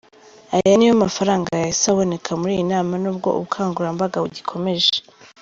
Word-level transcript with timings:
Aya 0.55 0.71
niyo 0.75 0.93
mafaranga 1.03 1.47
yahise 1.61 1.85
aboneka 1.89 2.29
muri 2.39 2.51
iyi 2.55 2.65
nama 2.71 2.93
nubwo 3.01 3.27
ubukangurambaga 3.37 4.17
bugikomeje. 4.23 4.95